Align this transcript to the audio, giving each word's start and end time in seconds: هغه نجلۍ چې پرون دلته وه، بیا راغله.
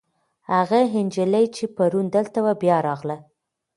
هغه 0.51 0.79
نجلۍ 1.05 1.45
چې 1.55 1.63
پرون 1.75 2.05
دلته 2.15 2.39
وه، 2.45 2.53
بیا 2.61 2.77
راغله. 2.87 3.17